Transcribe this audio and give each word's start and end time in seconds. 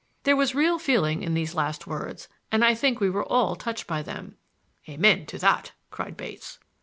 There 0.23 0.35
was 0.35 0.55
real 0.55 0.79
feeling 0.79 1.21
in 1.21 1.35
these 1.35 1.53
last 1.53 1.85
words, 1.85 2.27
and 2.51 2.65
I 2.65 2.73
think 2.73 2.99
we 2.99 3.07
were 3.11 3.23
all 3.23 3.55
touched 3.55 3.85
by 3.85 4.01
them. 4.01 4.35
"Amen 4.89 5.27
to 5.27 5.37
that!" 5.37 5.73
cried 5.91 6.17
Bates. 6.17 6.57